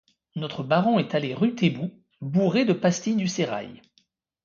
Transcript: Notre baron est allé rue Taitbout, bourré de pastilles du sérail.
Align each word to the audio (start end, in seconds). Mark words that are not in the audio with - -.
Notre 0.35 0.63
baron 0.63 0.97
est 0.97 1.13
allé 1.13 1.35
rue 1.35 1.53
Taitbout, 1.53 1.91
bourré 2.21 2.65
de 2.65 2.73
pastilles 2.73 3.15
du 3.17 3.27
sérail. 3.27 3.83